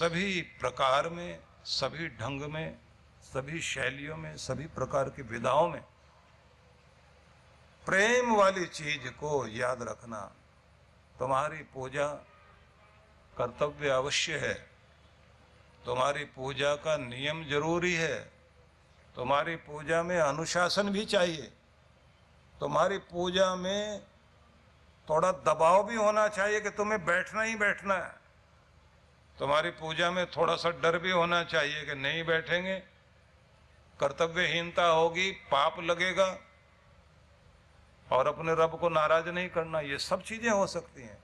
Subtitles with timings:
[0.00, 2.78] सभी प्रकार में, सभी ढंग में,
[3.22, 5.82] सभी शैलियों में, सभी प्रकार की विधाओं में
[7.86, 10.32] प्रेम वाली चीज़ को याद रखना
[11.18, 12.08] तुम्हारी पूजा
[13.38, 14.54] कर्तव्य अवश्य है।
[15.86, 18.32] तुम्हारी पूजा का नियम ज़रूरी है।
[19.16, 21.52] तुम्हारी पूजा में अनुशासन भी चाहिए।
[22.60, 24.06] तुम्हारी पूजा में
[25.10, 28.23] थोड़ा दबाव भी होना चाहिए कि तुम्हें बैठना ही बैठना है।
[29.38, 32.74] तुम्हारी पूजा में थोड़ा सा डर भी होना चाहिए कि नहीं बैठेंगे।
[34.00, 36.26] कर्तव्यहीनता होगी, पाप लगेगा
[38.06, 41.18] और अपने रब को नाराज़ नहीं करना, ये सब चीज़ें हो सकती हैं।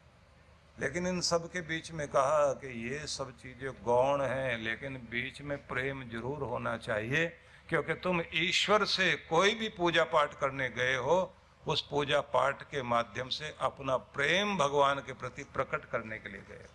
[0.77, 5.41] लेकिन इन सब के बीच में कहा कि ये सब चीज़ें गौण हैं, लेकिन बीच
[5.43, 7.27] में प्रेम ज़रूर होना चाहिए,
[7.69, 11.19] क्योंकि तुम ईश्वर से कोई भी पूजा पाठ करने गए हो,
[11.63, 16.41] उस पूजा पाठ के माध्यम से अपना प्रेम भगवान के प्रति प्रकट करने के लिए
[16.49, 16.67] गए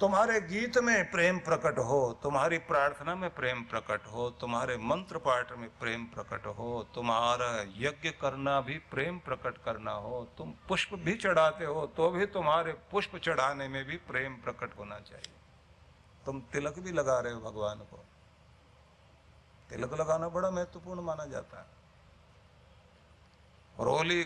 [0.00, 5.52] तुम्हारे गीत में प्रेम प्रकट हो, तुम्हारी प्रार्थना में प्रेम प्रकट हो, तुम्हारे मंत्र पाठ
[5.52, 11.14] में प्रेम प्रकट हो, तुम्हारा यज्ञ करना भी प्रेम प्रकट करना हो, तुम पुष्प भी
[11.16, 15.34] चढ़ाते हो तो भी तुम्हारे पुष्प चढ़ाने में भी प्रेम प्रकट होना चाहिए।
[16.26, 18.04] तुम तिलक भी लगा रहे हो भगवान को।
[19.70, 21.66] तिलक लगाना बड़ा महत्वपूर्ण माना जाता है।
[23.86, 24.22] रोली,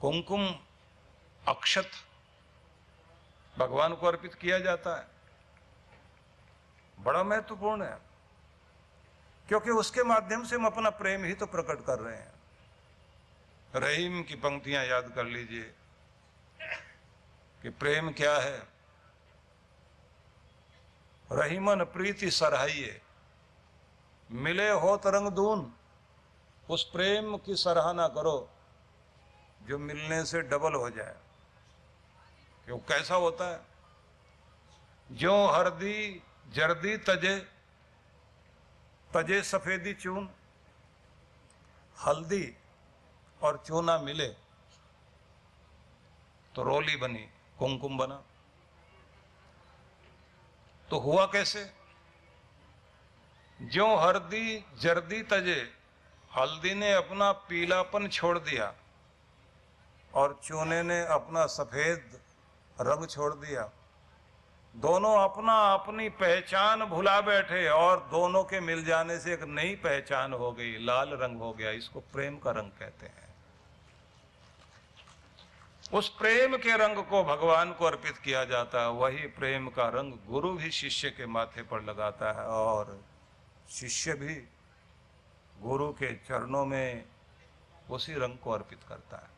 [0.00, 0.48] कुमकुम,
[1.42, 1.90] अक्षत
[3.58, 5.06] भगवान को अर्पित किया जाता है।
[7.00, 7.98] बड़ा महत्वपूर्ण है।
[9.48, 12.32] क्योंकि उसके माध्यम से हम अपना प्रेम ही तो प्रकट कर रहे हैं।
[13.74, 15.74] रहीम की पंक्तियाँ याद कर लीजिए
[17.62, 18.68] कि प्रेम क्या है।
[21.32, 23.00] रहीमन प्रीति सराहिए
[24.30, 25.74] मिले हो तरंग दून,
[26.70, 28.50] उस प्रेम की सराहना करो
[29.62, 31.16] जो मिलने से डबल हो जाए।
[32.66, 33.58] क्यों कैसा होता है?
[35.10, 36.22] जो हरदी
[36.52, 37.36] जर्दी तजे
[39.10, 40.28] तजे सफेदी चून,
[41.96, 42.56] हल्दी
[43.40, 44.26] और चूना मिले
[46.54, 47.24] तो रोली बनी,
[47.58, 48.22] कुमकुम बना।
[50.88, 51.64] तो हुआ कैसे?
[53.60, 55.60] जो हरदी जर्दी तजे,
[56.30, 58.74] हल्दी ने अपना पीलापन छोड़ दिया
[60.14, 62.20] और चूने ने अपना सफ़ेद
[62.80, 63.70] रंग छोड़ दिया।
[64.74, 70.32] दोनों अपना अपनी पहचान भुला बैठे और दोनों के मिल जाने से एक नई पहचान
[70.32, 73.24] हो गई, लाल रंग हो गया, इसको प्रेम का रंग कहते हैं।
[75.94, 80.12] उस प्रेम के रंग को भगवान को अर्पित किया जाता है, वही प्रेम का रंग
[80.26, 83.00] गुरु भी शिष्य के माथे पर लगाता है और
[83.70, 84.34] शिष्य भी
[85.62, 87.04] गुरु के चरणों में
[87.90, 89.30] उसी रंग को अर्पित करता है।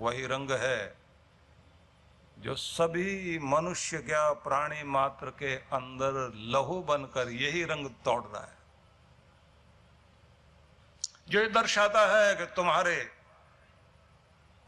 [0.00, 1.07] वही रंग है
[2.38, 6.12] जो सभी मनुष्य क्या प्राणी मात्र के अंदर
[6.52, 8.56] लहू बनकर यही रंग तोड़ रहा है।
[11.28, 12.96] जो ये दर्शाता है कि तुम्हारे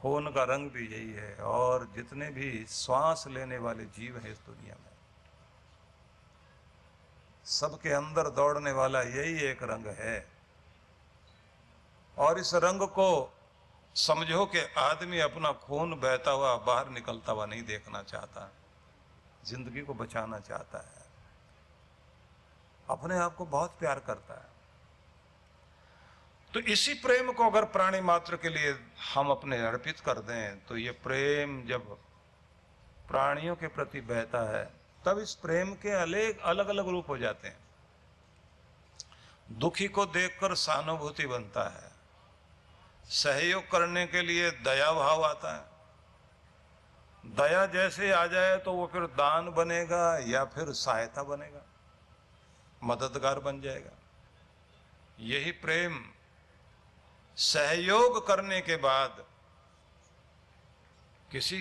[0.00, 4.38] खून का रंग भी यही है और जितने भी श्वास लेने वाले जीव हैं इस
[4.47, 4.92] दुनिया में,
[7.47, 10.26] सबके अंदर दौड़ने वाला यही एक रंग है।
[12.16, 13.10] और इस रंग को
[13.96, 18.50] समझो कि आदमी अपना खून बहता हुआ बाहर निकलता हुआ नहीं देखना चाहता।
[19.44, 21.08] ज़िंदगी को बचाना चाहता है।
[22.88, 24.48] अपने आप को बहुत प्यार करता है।
[26.52, 28.70] तो इसी प्रेम को अगर प्राणी मात्र के लिए
[29.14, 31.96] हम अपने अर्पित कर दें तो ये प्रेम जब
[33.08, 34.64] प्राणियों के प्रति बहता है,
[35.06, 37.58] तब इस प्रेम के अलग अलग अलग रूप हो जाते हैं।
[39.58, 41.89] दुखी को देखकर सहानुभूति बनता है।
[43.10, 45.69] सहयोग करने के लिए दया भाव आता है।
[47.25, 51.65] दया जैसे आ जाए तो वो फिर दान बनेगा या फिर सहायता बनेगा,
[52.82, 53.91] मददगार बन जाएगा।
[55.22, 56.00] यही प्रेम
[57.37, 59.25] सहयोग करने के बाद
[61.31, 61.59] किसी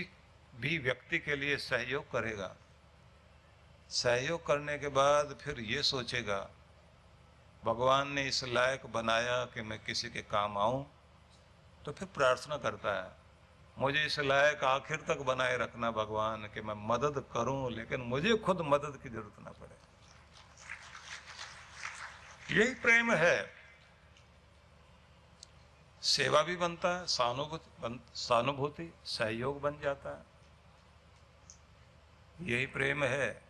[0.56, 2.56] भी व्यक्ति के लिए सहयोग करेगा।
[3.92, 6.40] सहयोग करने के बाद फिर ये सोचेगा,
[7.64, 10.86] भगवान ने इस लायक बनाया कि मैं किसी के काम आऊँ
[11.86, 13.12] तो फिर प्रार्थना करता है
[13.78, 18.62] मुझे इस लायक आखिर तक बनाए रखना भगवान कि मैं मदद करूँ लेकिन मुझे खुद
[18.62, 19.78] मदद की ज़रूरत ना पड़े।
[22.56, 23.54] यही प्रेम है।
[26.02, 30.26] सेवा भी बनता है सहानुभूति बन, सहानुभूति सहयोग बन जाता है।
[32.48, 33.42] यही प्रेम है।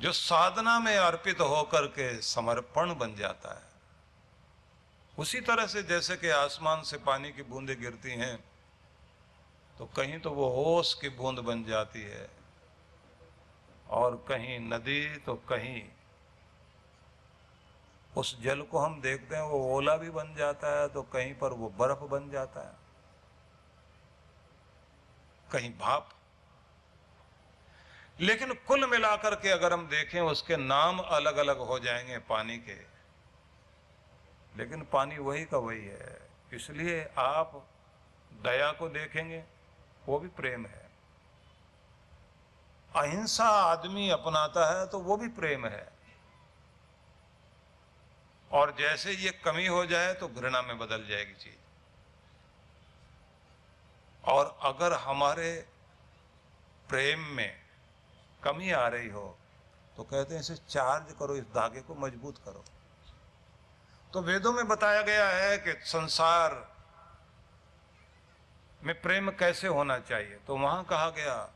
[0.00, 3.71] जो साधना में अर्पित होकर के समर्पण बन जाता है
[5.18, 8.44] उसी तरह से जैसे कि आसमान से पानी की बूंदें गिरती हैं
[9.78, 12.30] तो कहीं तो वो ओस की बूंद बन जाती है
[13.88, 15.82] और कहीं नदी तो कहीं
[18.16, 21.52] उस जल को हम देखते हैं, वो ओला भी बन जाता है तो कहीं पर
[21.52, 22.74] वो बर्फ़ बन जाता है।
[25.52, 26.10] कहीं भाप।
[28.20, 32.91] लेकिन कुल मिलाकर के अगर हम देखें, उसके नाम अलग अलग हो जाएँगे पानी के।
[34.56, 37.52] लेकिन पानी वही का वही है। इसलिए आप
[38.42, 39.44] दया को देखेंगे,
[40.06, 40.90] वो भी प्रेम है।
[42.90, 45.92] अहिंसा आदमी अपनाता है तो वो भी प्रेम है।
[48.50, 51.60] और जैसे ये कमी हो जाए तो घृणा में बदल जाएगी चीज़।
[54.24, 55.50] और अगर हमारे
[56.88, 57.52] प्रेम में
[58.42, 59.38] कमी आ रही हो
[59.96, 62.64] तो कहते हैं इसे चार्ज करो, इस धागे को मज़बूत करो।
[64.12, 66.72] तो वेदों में बताया गया है कि संसार
[68.82, 70.36] में प्रेम कैसे होना चाहिए?
[70.36, 71.52] तो वहाँ कहा गया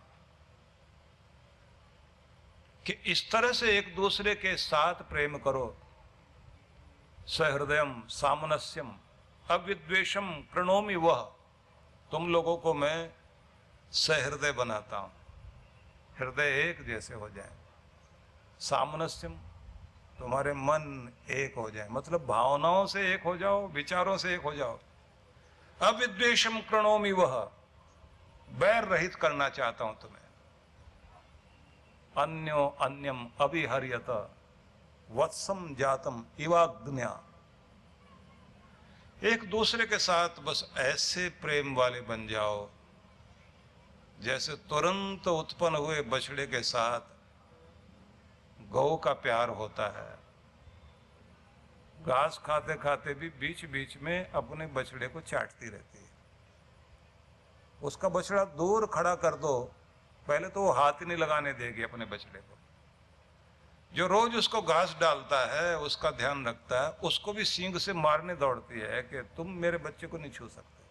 [2.86, 5.76] कि इस तरह से एक दूसरे के साथ प्रेम करो।
[7.26, 8.98] सहृदयम, सामनस्यम
[9.50, 11.36] अविद्वेशम प्रणोमी वह।
[12.10, 13.12] तुम लोगों को मैं
[13.92, 15.12] सहृदय बनाता हूँ।
[16.18, 17.52] हृदय एक जैसे हो जाए।
[18.60, 19.38] सामनस्यम
[20.18, 24.52] तुम्हारे मन एक हो जाए। मतलब भावनाओं से एक हो जाओ, विचारों से एक हो
[24.54, 24.78] जाओ।
[25.80, 27.34] अविद्वेशम प्रणोमी वह।
[28.50, 30.24] बैर रहित करना चाहता हूँ तुम्हें।
[32.16, 34.10] अन्यो अन्यम अभिहरियत।
[35.10, 37.10] वत्सम जातम इवाग्न्या।
[39.24, 42.68] एक दूसरे के साथ बस ऐसे प्रेम वाले बन जाओ,
[44.20, 47.00] जैसे तुरंत उत्पन्न हुए बछड़े के साथ
[48.70, 50.18] गौ का प्यार होता है।
[52.06, 56.10] घास खाते खाते भी बीच बीच में अपने बछड़े को चाटती रहती है।
[57.82, 59.72] उसका बछड़ा दूर खड़ा कर दो,
[60.26, 62.56] पहले तो वो हाथ ही नहीं लगाने देगी अपने बछड़े को।
[63.92, 68.34] जो रोज उसको घास डालता है, उसका ध्यान रखता है, उसको भी सींग से मारने
[68.34, 70.84] दौड़ती है कि तुम मेरे बच्चे को नहीं छू सकते।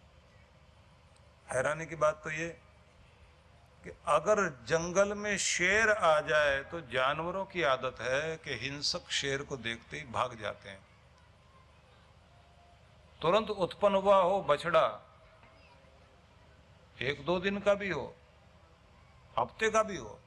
[1.55, 2.47] हैरानी की बात तो ये
[3.85, 9.41] कि अगर जंगल में शेर आ जाए तो जानवरों की आदत है कि हिंसक शेर
[9.43, 10.79] को देखते ही भाग जाते हैं।
[13.21, 14.87] तुरंत उत्पन्न हुआ हो बछड़ा,
[16.97, 18.13] एक दो दिन का भी हो,
[19.35, 20.19] हफ़्ते का भी हो,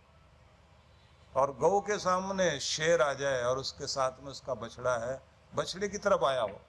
[1.33, 5.21] और गौ के सामने शेर आ जाए और उसके साथ में उसका बछड़ा है,
[5.53, 6.61] बछड़े की तरफ़ आया हो।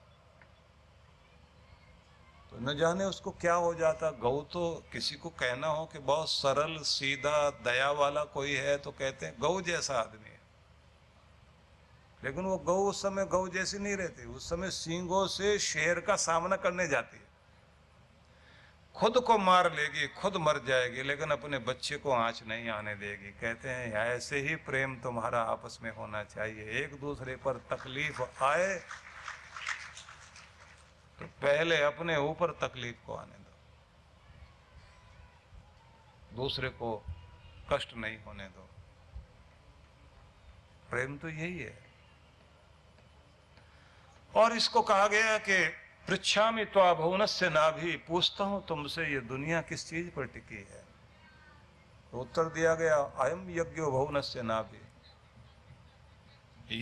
[2.50, 6.28] तो न जाने उसको क्या हो जाता। गौ तो किसी को कहना हो कि बहुत
[6.28, 10.40] सरल, सीधा, दया वाला कोई है तो कहते हैं गौ जैसा आदमी है।
[12.24, 16.16] लेकिन वो गौ उस समय गौ जैसी नहीं रहती, उस समय सींगों से शेर का
[16.16, 17.28] सामना करने जाती है।
[18.96, 23.30] खुद को मार लेगी, खुद मर जाएगी, लेकिन अपने बच्चे को आँच नहीं आने देगी।
[23.30, 28.82] कहते हैं, ऐसे ही प्रेम तुम्हारा आपस में होना चाहिए। एक दूसरे पर तकलीफ़ आए
[31.26, 33.50] पहले अपने ऊपर तकलीफ़ को आने दो।
[36.36, 37.04] दूसरे को
[37.72, 38.68] कष्ट नहीं होने दो।
[40.90, 41.84] प्रेम तो यही है।
[44.34, 45.68] और इसको कहा गया कि
[46.08, 50.26] पृछा में तो अभुवन से ना भी पूछता हूँ तुमसे ये दुनिया किस चीज़ पर
[50.26, 50.84] टिकी है?
[52.12, 54.80] तो उत्तर दिया गया अयम यज्ञ भवन से ना भी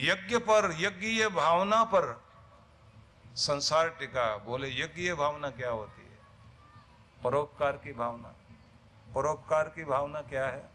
[0.08, 2.27] यज्ञ पर यज्ञ भावना पर
[3.38, 6.18] संसार टिका, बोले, यज्ञ भावना क्या होती है?
[7.24, 8.34] परोपकार की भावना।
[9.14, 10.70] परोपकार की भावना क्या है?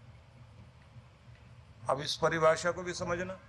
[1.90, 3.40] अब इस परिभाषा को भी समझना।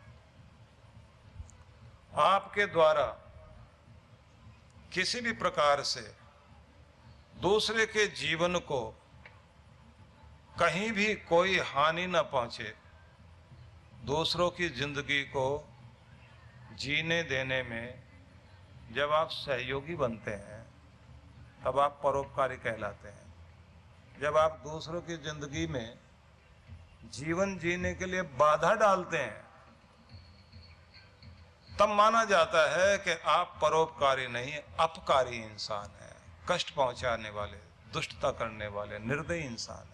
[2.15, 3.07] आपके द्वारा
[4.93, 6.15] किसी भी प्रकार से
[7.41, 8.91] दूसरे के जीवन को
[10.61, 12.75] कहीं भी कोई हानि न पहुँचे,
[14.05, 15.69] दूसरों की ज़िंदगी को
[16.73, 18.04] जीने देने में
[18.93, 20.67] जब आप सहयोगी बनते हैं,
[21.65, 23.35] तब आप परोपकारी कहलाते हैं।
[24.21, 25.99] जब आप दूसरों की ज़िंदगी में
[27.05, 29.45] जीवन जीने के लिए बाधा डालते हैं,
[31.79, 36.17] तब माना जाता है कि आप परोपकारी नहीं, अपकारी इंसान है।
[36.51, 37.57] कष्ट पहुँचाने वाले,
[37.93, 39.94] दुष्टता करने वाले, निर्दयी इंसान है।